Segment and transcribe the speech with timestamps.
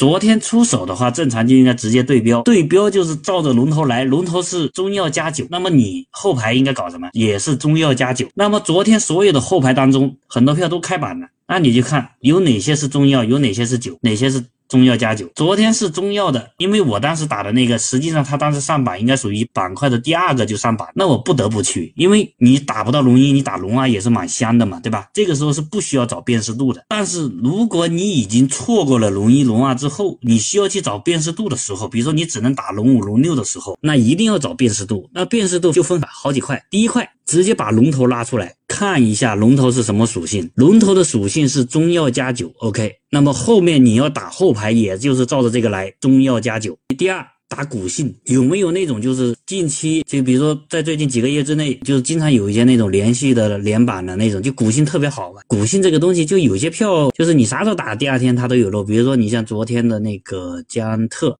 [0.00, 7.10] 昨天出手的话，正常就应该直接对标，对标就是照着龙头来，龙头是中药加酒，那么你后排应该搞什么？
[7.12, 8.26] 也是中药加酒。
[8.34, 14.42] 那么昨天所有的后排当中，很多票都开板了，那你就看有哪些是中药，有哪些是酒，哪些是。
[14.70, 25.08] 中药加酒，昨天是中药的，因为我当时打的那个，实际上他当时上榜应该属于板块的第二个就上榜，那我不得不去，因为你打不到龙一，你打龙二也是蛮香的嘛，对吧？
[25.12, 26.84] 这个时候是不需要找辨识度的。
[26.88, 35.10] 但是如果你已经错过了龙一、龙二之后，你需要去找辨识度的时候，比如说你只能打龙五、龙六的时候，那一定要找辨识度。
[35.12, 38.52] 那辨识度就分好几块，第一块直接把龙头拉出来。
[38.66, 42.92] 看一下龙头是什么属性，龙头的属性是中药加酒，OK。
[43.08, 46.76] 那么后面你要打后排，也就是照着这个来，中药加酒。
[46.98, 55.40] 第二，打股性，有没有那种就是近期，就比如说在最近几个月之内，就是经常有一些那种连续的连板的那种，就股性特别好嘛。
[55.46, 58.82] 股性这个东西，就有些票就是你啥时候打，第二天它都有漏。
[58.82, 61.38] 比如说你像昨天的那个江特。